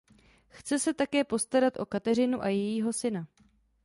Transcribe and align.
Chce 0.49 0.79
se 0.79 0.93
také 0.93 1.23
postarat 1.23 1.77
o 1.79 1.85
Kateřinu 1.85 2.43
a 2.43 2.47
jejího 2.47 2.93
syna. 2.93 3.27